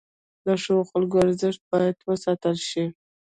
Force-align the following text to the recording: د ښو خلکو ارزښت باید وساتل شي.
د 0.45 0.47
ښو 0.63 0.75
خلکو 0.91 1.15
ارزښت 1.25 1.61
باید 1.71 1.95
وساتل 2.09 2.57
شي. 2.69 2.85